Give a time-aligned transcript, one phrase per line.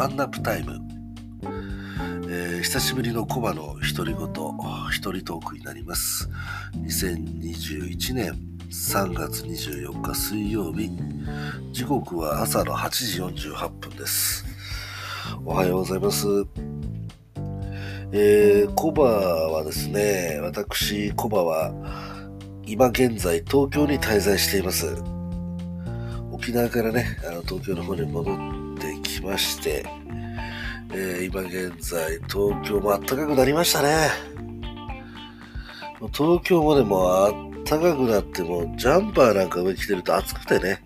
[0.00, 0.80] ワンナップタイム、
[2.26, 4.26] えー、久しぶりのコバの独り言
[4.90, 6.26] 一人トークになります。
[6.76, 8.32] 2021年
[8.70, 10.90] 3月24日水曜日。
[11.72, 14.46] 時刻は朝の8時48分です。
[15.44, 16.26] おはようございます。
[18.12, 21.74] えー、コバはですね私コバは
[22.64, 24.86] 今現在東京に滞在しています。
[26.32, 28.59] 沖縄からねあの東京の方に戻っ
[29.20, 29.84] てきまして、
[30.92, 34.08] えー、今現在東京も暖かくなりましたね
[36.12, 40.82] 東京もでも暖かくなってもジャンパーなんか上着てると暑くてね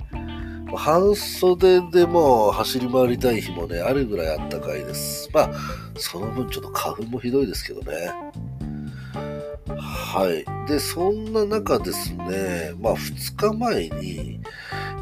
[0.76, 5.30] 半袖でも走り回りたい日もね、あるぐらいあったかいです。
[5.32, 5.50] まあ、
[5.96, 8.12] その分ちょっと花粉もひどいですけどね。
[9.78, 10.68] はい。
[10.68, 14.40] で、そんな中ですね、まあ、2日前に、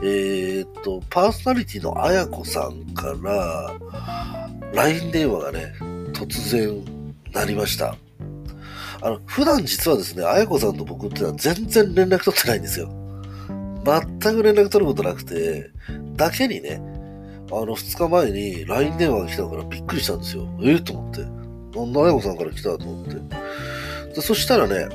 [0.04, 3.72] えー、っと、パーソナリティのあやこさんから、
[4.72, 5.74] LINE 電話がね、
[6.12, 6.84] 突然
[7.32, 7.96] なりました。
[9.00, 12.88] あの、普段実はですね、あやこさんと僕ってのは全然連絡取ってないんですよ。
[13.84, 15.70] 全く連絡取ることなくて、
[16.16, 16.80] だけにね、
[17.52, 20.48] あの、二日前に LINE 電話が来たからびっくりしたんですよ。
[20.62, 21.20] ええー、と思って。
[21.78, 23.14] なんだ、あやこさんから来たと思って。
[24.14, 24.88] でそしたらね、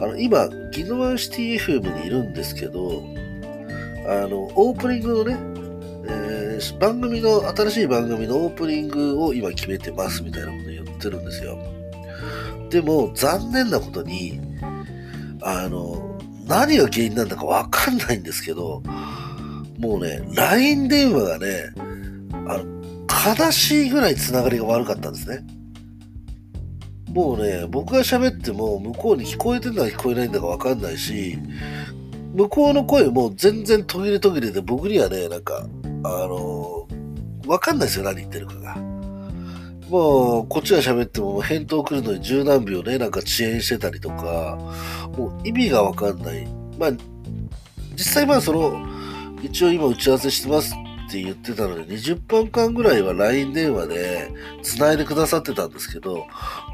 [0.00, 3.02] あの、今、ギノワンシティ FM にいるんですけど、
[4.10, 5.38] あの、オープニングのね、
[6.08, 11.56] えー、番組の、新しい番組のオープニングを今決めてますみたいなこと言ってるんですよ。
[12.70, 14.40] でも、残念なことに、
[15.42, 18.82] あの、何が原因なんだかわかんないんですけど、
[19.78, 21.72] もうね、LINE 電話がね、
[22.48, 25.46] あの、悲しいぐらい繋がりが悪かったんですね。
[27.12, 31.38] もうね、僕が喋っても向こうに聞こえてるのか聞こえないんだかわかんないし、
[32.34, 35.66] 向こうの声も全然途切れ途切れで僕にはね、なんか、
[36.04, 36.86] あの
[37.46, 38.76] わかんないですよ、何言ってるかが。
[39.88, 44.56] もう、こっちが喋っても返答来るのに十何秒ね、なんか遅延してたりとか、
[45.16, 46.46] もう意味がわかんない。
[46.78, 46.90] まあ、
[47.96, 48.86] 実際まあその、
[49.42, 50.74] 一応今打ち合わせしてます
[51.08, 54.30] って言ってたので、20分間ぐらいは LINE 電話で
[54.62, 56.24] 繋いでくださってたんですけど、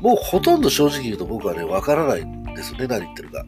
[0.02, 3.46] もうほとんど正直言うと僕はね、わからないんですよね、何言ってるか。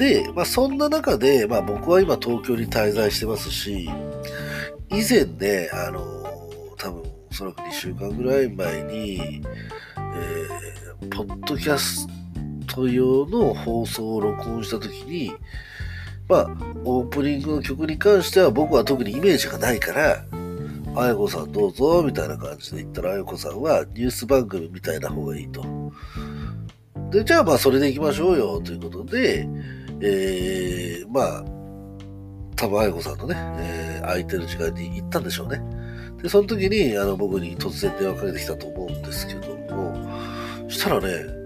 [0.00, 3.90] で、まあそんな中で、まあ僕は今東京に滞在してますし、
[4.88, 6.00] 以前ね、あの、
[6.78, 9.42] 多分おそらく2週間ぐらい前に、
[9.98, 12.08] えー、ポッドキャス
[12.66, 15.32] ト用の放送を録音した時に、
[16.30, 16.46] まあ、
[16.84, 20.24] オープニングの曲に関しては僕は特にイメージがないから、
[20.96, 25.62] あやこさんどうぞ、みたいな感じで言ったら、あやこさんはニュース番組みたいな方がいいと。
[27.10, 29.46] で、じゃあまあそれで行きましょうよ、ということで、
[30.02, 31.44] えー、まあ、
[32.56, 35.60] 多分あやこさんのね、えー、空いてる時間に行ったんでしょうね。
[36.22, 39.96] で、その時に、あの、僕に突然電話かけてきたと思うんですけども、
[40.68, 41.40] したらね、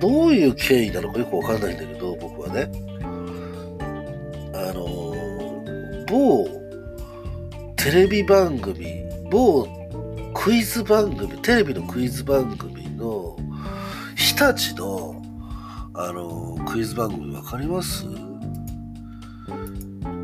[0.00, 2.70] どういう経緯なのかよくわかんないんだけど、僕はね、
[4.54, 5.14] あの、
[6.06, 6.48] 某
[7.76, 9.66] テレビ番組、某
[10.34, 13.36] クイズ番組、テレビのクイズ番組の、
[14.16, 15.22] 日立の、
[16.00, 18.06] あの、クイズ番組わかります？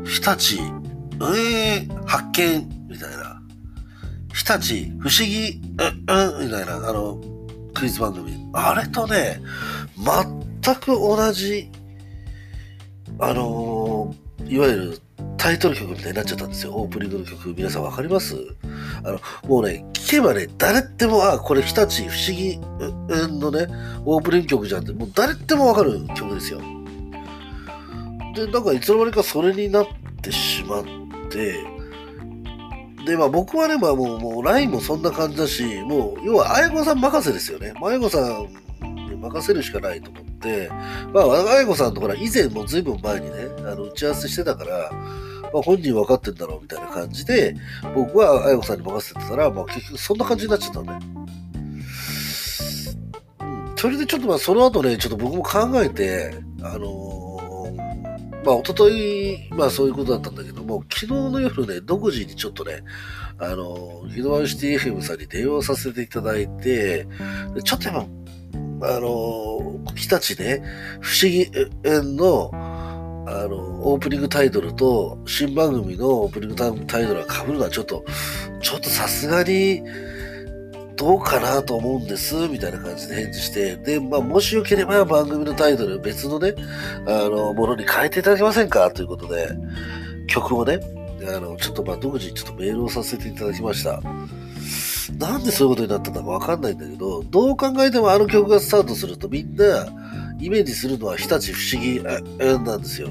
[0.05, 3.41] 日立、えー、発見みたいな。
[4.33, 7.19] 日立、不思議、うん、うん、みたいな、あの、
[7.73, 8.31] クイズ番組。
[8.53, 9.41] あれとね、
[9.97, 11.69] 全く同じ、
[13.19, 15.01] あのー、いわゆる
[15.45, 16.73] タイトル曲みたいになっちゃったんですよ。
[16.73, 17.53] オープニングの曲。
[17.55, 18.35] 皆さんわかります？
[19.03, 22.57] あの、もうね、聞けばね、誰でも、あ、これ日立不思議
[23.39, 23.67] のね、
[24.05, 26.59] オープニング曲じゃんって、もう誰でもわかる曲ですよ。
[28.33, 29.87] で、なんかいつの間にかそれになっ
[30.19, 30.83] てしまっ
[31.29, 31.63] て、
[33.05, 37.71] で、まあ僕はね、まあもう、もう LINE もそんな感じだし、もう、要は、あやこさん任せですよね。
[37.79, 38.47] あやこさん
[38.83, 40.71] に任せるしかないと思って、
[41.13, 44.91] まあ、あやこさんとほら、以前もずいぶん前にね、あの、打ち合わせしてたから、
[45.53, 47.55] まあ本人分かってんだろうみたいな感じで、
[47.93, 50.99] 僕はあやこさんに任せてたら、まあ結局そんな感じになっちゃったんね。
[53.77, 57.25] それでちょっとまあその後ね、ちょっと僕も考えて、あのー
[58.45, 62.83] まあ、一昨日まあそういうことだったんだけども、昨日の夜ね、独自にちょっとね、
[63.39, 67.07] あの、ヒドワンシティ FM さんに電話させていただいて、
[67.63, 68.07] ちょっとやっ
[68.79, 70.61] ぱ、あの、日立ね、
[71.01, 71.49] 不思議
[71.83, 72.51] 園の、
[73.27, 73.57] あの、
[73.87, 78.05] オープニングタイトルと、新番組のオープニングタイトルが被るのはちょっと、
[78.61, 79.83] ちょっとさすがに、
[80.95, 86.55] どうかなと思うんです、みたいな感じで返事して、で、まあ、もしよければ番組のタイトル別のね、
[87.05, 89.49] あの、ものに変えていただけませんかということで、
[90.27, 90.79] 曲をね、
[91.27, 94.01] あの、ちょっとまあ独自にちょっとメールをさせていただきました。
[95.17, 99.85] なんでそういうことになったんだかわかんないんだけど、どう考えてもあの曲がスタートするとみんな
[100.45, 103.09] イメージするのは日立不思議なんですよ。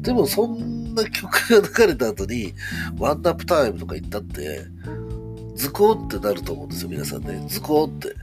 [0.00, 2.54] でもそんな曲が流れた後に、
[2.98, 4.66] ワンナップタイムとか言ったって、
[5.54, 7.44] 図工ってなると思うんですよ、皆さんね。
[7.48, 8.14] 図工って。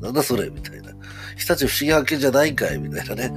[0.00, 0.92] なんだそれみたいな。
[1.36, 3.32] 日立不思議発見じゃないんかいみたいなね。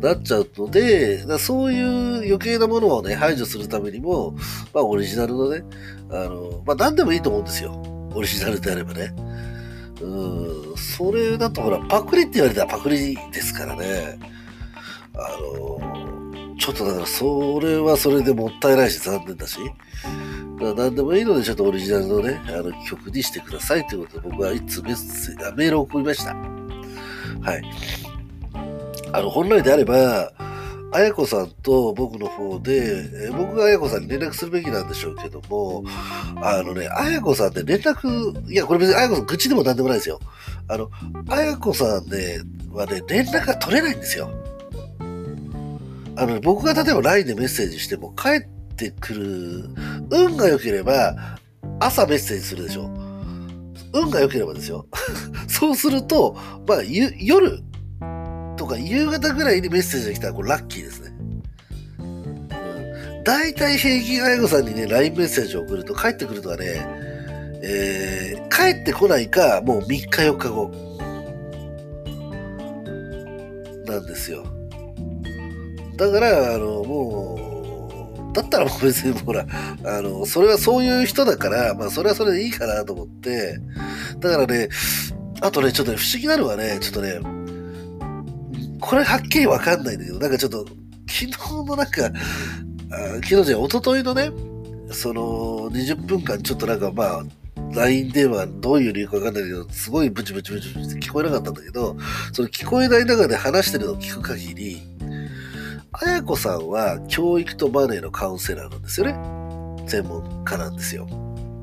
[0.00, 4.34] なっちゃうので、そういう余計なものをね、排除するためにも、
[4.74, 5.62] まあオリジナルのね、
[6.10, 7.80] あの、まあ何でもいいと思うんですよ。
[8.14, 9.14] オリジナルであればね。
[10.00, 14.18] うん、それだとほら、パクリって言われたらパクリですからね。
[15.14, 19.58] あの、ちょっとだからそれはそれでもったいないし残念だし。
[20.60, 26.34] だ何でもいいのでちょっとオリジナルのね、あの曲にしてくださいということで僕はいつメッセージメールを送りました。
[26.34, 27.62] はい。
[29.12, 30.30] あの、本来であれば、
[30.92, 35.84] あやこさんと僕の方で、え僕があやこさんに連絡するべきなんでしょうけども、
[36.42, 40.18] あのね、あやこさんって連絡、いや、これ別にあやこさん愚痴でもなんでもないですよ。
[40.68, 40.90] あの、
[41.28, 42.40] あやこさんね、
[42.72, 44.30] はね、連絡が取れないんですよ。
[46.16, 48.40] あの、僕が例えば LINE でメッセージしても帰っ
[48.76, 49.70] てくる、
[50.10, 51.38] 運が良ければ
[51.78, 52.90] 朝メッセージするでしょ。
[53.92, 54.86] 運が良ければですよ。
[55.48, 57.69] そうすると、まあ、夜、と
[58.70, 61.10] か夕方ぐらいにメッセージが来たらこれラッキーですね。
[63.24, 66.86] 大体平均愛護さんにね、LINE メッセージを送ると帰ってくるのはね、
[67.62, 70.70] えー、帰ってこないか、もう3日4日後。
[73.86, 74.44] なんですよ。
[75.96, 79.44] だから、あの、もう、だったらもう別にほら、
[79.84, 83.58] あの、それはそういう人だから、まあそれはそれでいいかなと思って、
[84.20, 84.68] だからね、
[85.42, 87.18] あとね、ちょっとね、不思議なのはね、ちょっとね、
[88.80, 90.66] これはっきりわかんないんだけど、なんかちょっと、
[91.08, 94.30] 昨日のなんか、あ昨日じゃ一昨日のね、
[94.92, 97.24] その、20分間ちょっとなんかまあ、
[97.74, 101.96] LINE 電話どういう理由かわかんないけど、すごいブチブチブチブチって聞こえなかったんだけど、
[102.32, 104.82] その聞こえない中で話してるのを聞く限り、
[105.92, 109.14] あやこさんは教育とマネーのカウンセラーなんですよね。
[109.88, 111.06] 専門家なんですよ。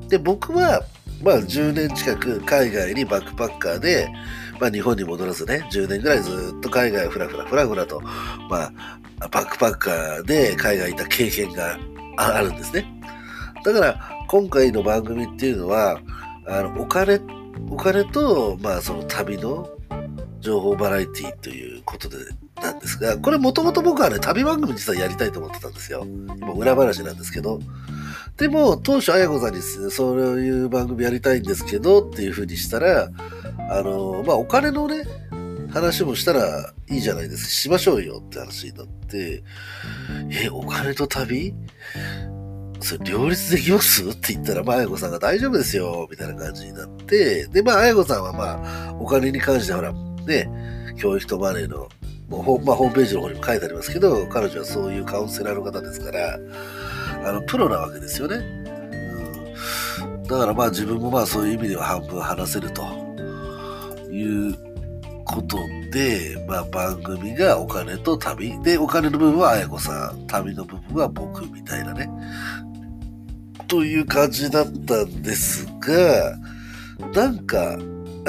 [0.08, 0.82] で、僕は、
[1.22, 4.08] まあ10年近く海外にバックパッカーで、
[4.60, 8.00] まあ、日本に戻らずね、10年ぐらいずっと海外ふらふらふらふらと、
[8.50, 8.72] ま
[9.20, 11.78] あ、バックパッカーで海外いた経験が
[12.16, 12.86] あるんですね。
[13.64, 16.00] だから、今回の番組っていうのは、
[16.46, 17.20] あの、お金、
[17.70, 19.68] お金と、まあ、その旅の
[20.40, 22.16] 情報バラエティということで、
[22.62, 26.04] なんですが、これもともと僕はね、旅番組実はやりたいと思ってたんですよ。
[26.36, 27.60] 今、裏話なんですけど。
[28.38, 33.10] でも、当初、あやこさんにですね、そういう番組やりたいんですけど、っていうふうにしたら、
[33.70, 35.04] あの、まあ、お金のね、
[35.72, 37.50] 話もしたらいいじゃないですか。
[37.50, 39.42] しましょうよって話になって、
[40.30, 41.52] え、お金と旅？
[42.80, 44.08] それ両立できます？
[44.08, 51.88] って言ったら、まあ、あやこさんが大丈夫ですよ、みたいな感じになって、で、まあ、あやこさんはまあ、お金に関してほら、ね、教育とマネーの、
[52.30, 56.38] まあ、ホームページの方にも書いてありますけど、彼女はそういうカウンセラーの方ですから、
[57.24, 58.36] あの、プロなわけですよね。
[58.36, 63.08] うん、だからまあ、自分もまあ、そういう意味では半分話せると。
[64.10, 64.56] いう
[65.24, 65.58] こと
[65.92, 72.10] で、まあ、番組がお金と旅で、お金の部分はあやこさん、旅の部分は僕みたいなね。
[73.66, 76.38] という感じだったんですが、
[77.14, 77.78] なんか、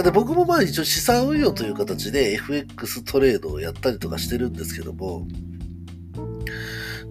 [0.03, 5.27] で僕もまあ一応資産運用という形で FX トレードをやったりとかしてるんですけども、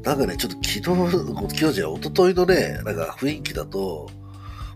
[0.05, 0.83] なんかね、ちょっと昨日、
[1.57, 4.09] 昨日じゃ、一昨日のね、なんか雰囲気だと、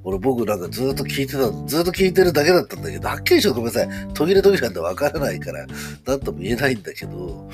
[0.04, 3.88] 俺僕なんかずっと聞いてた、ずっと聞いてるだけだったんだけど、はっきりしろごめんなさい。
[4.14, 5.66] 途切れ途切れなんてわからないから、
[6.06, 7.48] なんとも言えないんだけど、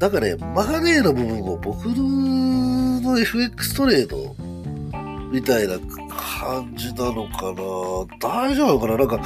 [0.00, 4.34] なんかね、マネーの部分を僕の FX トレード
[5.30, 5.78] みたいな
[6.16, 7.62] 感じなのかな
[8.20, 8.96] 大丈夫かな？
[8.96, 9.20] なんか、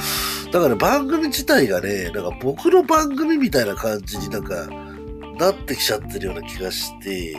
[0.51, 4.67] だから、ね、番組自体がね、なんか僕の番組みたいな感じになんか、
[5.37, 7.35] なってきちゃってるような気がして、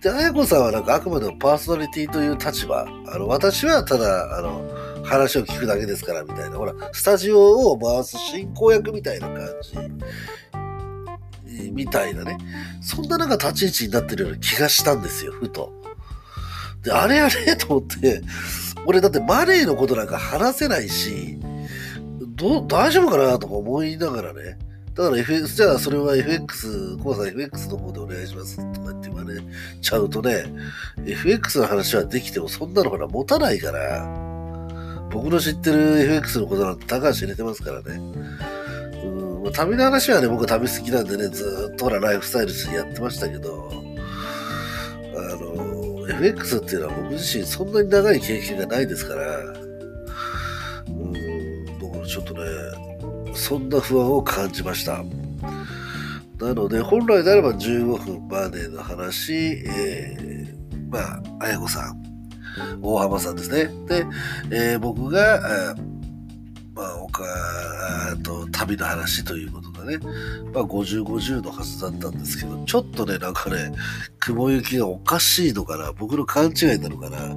[0.00, 2.82] で、あやこさんはなんかあくまでもパーソナリティという立場。
[2.82, 2.86] あ
[3.18, 4.64] の、私はただ、あの、
[5.04, 6.56] 話を聞くだけですからみたいな。
[6.56, 9.78] ほら、スタジオを回す進行役みたいな感じ。
[11.70, 12.36] みたいなね。
[12.80, 15.72] そんななんか立ち位置になってるような気がしたんですよ、ふと。
[16.82, 18.22] で、あれあれと思って、
[18.86, 21.38] 俺だってマネーのことなんか話せないし、
[22.34, 24.58] ど、大丈夫かなとか思いながらね。
[24.94, 29.40] だから FX、じゃあそれは FX、コバさん FX の方でお願いしますとかって言われ
[29.80, 30.44] ちゃうとね、
[31.06, 34.06] FX の話はできてもそんなのほら持たないから、
[35.10, 38.00] 僕の知ってる FX のことなんて高橋入れてますからね。
[39.02, 43.70] うん、旅の話はね、僕は旅好きなんでね、ずっとほらライフスタイルしてやってましたけど、
[45.16, 49.61] あの、FX っていうのは僕自身そんなに長い経験がないですから、
[53.52, 55.04] そんな不安を感じました。
[56.40, 59.34] なので、本来であれば15分までの話、
[59.66, 62.02] えー、まあ、綾子さん、
[62.80, 63.66] 大浜さんですね。
[63.86, 64.06] で、
[64.50, 65.74] えー、僕が、
[66.74, 67.22] まあ、岡、
[68.22, 70.04] と、旅の話ということでね、
[70.52, 73.72] まあ、50、50のはずだったんですけど、ちょっとね、なんかね、
[74.18, 77.36] 雲行きがおかしいのかな、僕の勘違いなのかな、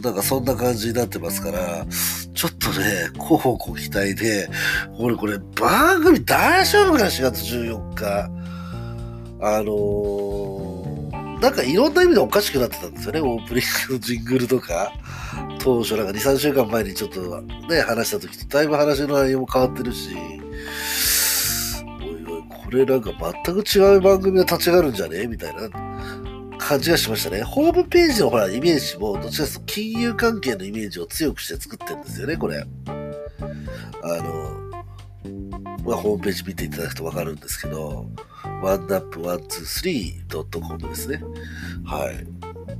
[0.00, 1.86] なんかそんな感じになってますから、
[2.34, 4.48] ちょっとね、候補ご期待で、
[4.98, 8.30] 俺これ番組大丈夫かな ?4 月14日。
[9.40, 13.20] あのー、なんかいろんな意味でおかしくなってたんですよね。
[13.20, 14.92] オープニングのジングルとか。
[15.64, 20.10] 当初なんか2、3週間前にちょっとね、話した時とだいぶ話の内容も変わってるし、
[22.64, 23.12] これなんか
[23.44, 25.26] 全く違う番組が立ち上がるんじゃね？
[25.26, 25.68] みたいな
[26.58, 27.42] 感じがしましたね。
[27.42, 32.58] ホームページのほら、イメージも、どちらかというと金融関係のイメージを強くして作ってるんですよね、これ。
[32.58, 32.64] あ
[34.06, 34.60] の、
[35.84, 38.08] まあ、ホームページ見ていただくとわかるんですけど、
[38.62, 41.22] oneup123.com ですね。
[41.84, 42.26] はい。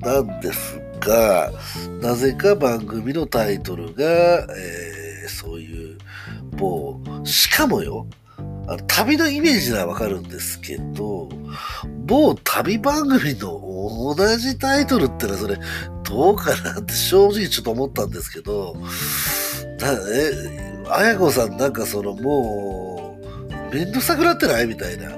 [0.00, 1.53] なんですが、
[2.00, 5.99] なぜか番組のタイトルが、えー、そういう、
[6.57, 8.07] 某、しかもよ、
[8.66, 11.28] あの旅のイメージはわかるんですけど、
[12.06, 15.59] 某旅番組の同じタイトルってのはそれ、
[16.02, 18.76] どうかなって正直ちょっと思ったんですけど、
[19.78, 23.18] だえ、あやこさんなんかそのも
[23.50, 25.11] う、めんどくさくなってないみたいな。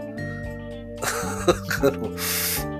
[1.82, 2.10] あの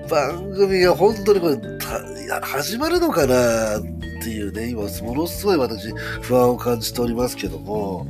[0.09, 3.83] 番組が本当にこれ、いや始まるのかなっ
[4.23, 5.93] ていうね、今ものすごい私
[6.23, 8.07] 不安を感じておりますけども、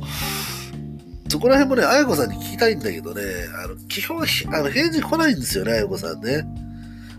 [1.29, 3.21] そこら辺もね、あやこさんに聞きたいんだけどね、
[3.63, 6.43] あの、基本、あの、返事来ないんですよね、あやこさんね。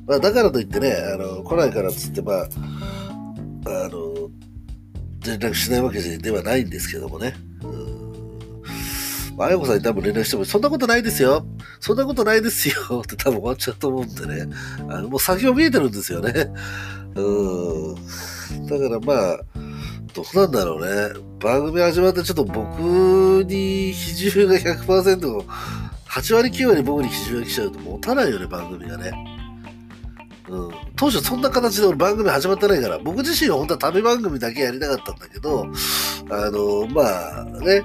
[0.07, 2.45] まあ、だからといってね、あの、来ないからつって、まあ、
[3.67, 4.31] あの、
[5.27, 7.35] 連絡しないわけではないんですけどもね。
[9.41, 11.47] あやこさんに多分連絡しても、そんなことないですよ。
[11.79, 13.03] そんなことないですよ。
[13.05, 14.53] って多分終わっちゃうと思うんでね。
[14.89, 16.51] あのもう先を見えてるんですよね。
[17.15, 18.67] うん。
[18.67, 19.41] だからまあ、
[20.19, 21.21] どうなんだろうね。
[21.39, 22.81] 番組始まってちょっと僕
[23.45, 25.45] に比重が100%、
[26.09, 29.13] 8割9割僕に比重が来ちゃうと持たないよね、番組がね。
[30.49, 35.67] うん、当初そんな形で番組始まってないから、僕自身は本当は旅番組だけやりたかったんだけど、
[36.31, 37.85] あの、まあね、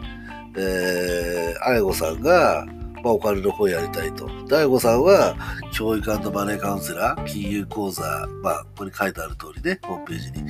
[0.58, 2.66] えー、あやごさんが、
[3.03, 4.27] まあ、お金の方やりたいと。
[4.48, 5.36] 大悟さんは、
[5.74, 8.01] 教育マネーカウンセラー、金融講座、
[8.41, 10.50] まあ、ここに書いてある通りね、ホームページに、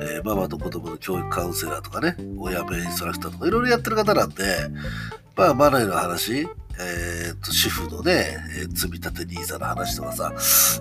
[0.00, 4.44] えー、ママと子供の教育カウンセラーとかね、親弁インストラクターとか、いろいろやってる方なんで、
[5.36, 6.48] まあ、マネーの話、
[6.80, 10.32] えー、っと、主婦のね、えー、積み立て NISA の話とかさ、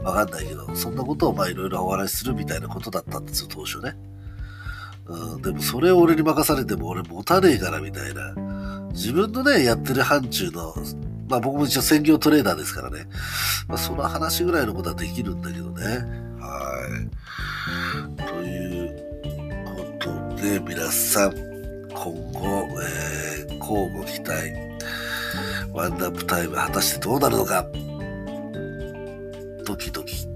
[0.03, 3.95] わかんないけど、そんなことをまあいろいろお話しするみたいなことだったんですよ、当初ね。
[5.05, 8.33] うん、でもそれを俺に任されても俺持たねえからみたいな。
[8.93, 10.73] 自分のね、やってる範疇の、
[11.27, 13.07] まあ僕も一応専業トレーダーですからね。
[13.67, 15.83] まあその話ぐらいのことはできるんだけどね。
[16.39, 17.09] は
[18.17, 18.21] い。
[18.21, 18.89] という
[19.65, 21.97] ことで、皆さん、今
[22.31, 24.53] 後、えー、交互期待。
[25.73, 27.65] ワンダップタイム果たしてどうなるのか？
[29.65, 30.27] ドキドキ。